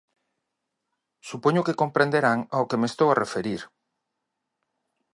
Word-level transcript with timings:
Supoño 1.29 1.65
que 1.67 1.79
comprenderán 1.81 2.39
ao 2.55 2.67
que 2.69 2.79
me 2.81 2.87
estou 2.91 3.07
a 3.11 3.19
referir. 3.23 3.61